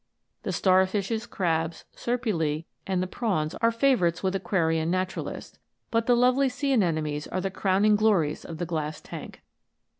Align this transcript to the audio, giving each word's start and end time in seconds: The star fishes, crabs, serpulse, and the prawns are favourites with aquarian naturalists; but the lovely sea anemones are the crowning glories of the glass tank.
The 0.41 0.51
star 0.51 0.83
fishes, 0.87 1.27
crabs, 1.27 1.85
serpulse, 1.95 2.63
and 2.87 3.03
the 3.03 3.05
prawns 3.05 3.53
are 3.61 3.69
favourites 3.69 4.23
with 4.23 4.35
aquarian 4.35 4.89
naturalists; 4.89 5.59
but 5.91 6.07
the 6.07 6.15
lovely 6.15 6.49
sea 6.49 6.73
anemones 6.73 7.27
are 7.27 7.39
the 7.39 7.51
crowning 7.51 7.95
glories 7.95 8.43
of 8.43 8.57
the 8.57 8.65
glass 8.65 8.99
tank. 8.99 9.43